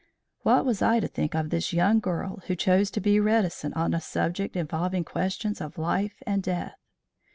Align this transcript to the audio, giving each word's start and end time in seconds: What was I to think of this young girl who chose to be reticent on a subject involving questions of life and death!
What 0.41 0.65
was 0.65 0.81
I 0.81 0.99
to 0.99 1.07
think 1.07 1.35
of 1.35 1.51
this 1.51 1.73
young 1.73 1.99
girl 1.99 2.41
who 2.47 2.55
chose 2.55 2.89
to 2.89 2.99
be 2.99 3.19
reticent 3.19 3.77
on 3.77 3.93
a 3.93 4.01
subject 4.01 4.55
involving 4.55 5.03
questions 5.03 5.61
of 5.61 5.77
life 5.77 6.23
and 6.25 6.41
death! 6.41 6.79